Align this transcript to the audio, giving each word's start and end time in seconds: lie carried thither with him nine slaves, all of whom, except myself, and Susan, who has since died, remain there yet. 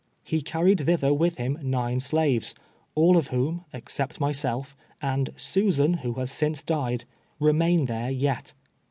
lie 0.31 0.41
carried 0.43 0.83
thither 0.83 1.13
with 1.13 1.35
him 1.35 1.59
nine 1.61 1.99
slaves, 1.99 2.55
all 2.95 3.17
of 3.17 3.27
whom, 3.27 3.65
except 3.71 4.19
myself, 4.19 4.75
and 4.99 5.29
Susan, 5.35 5.93
who 6.01 6.13
has 6.13 6.31
since 6.31 6.63
died, 6.63 7.05
remain 7.39 7.85
there 7.85 8.09
yet. 8.09 8.53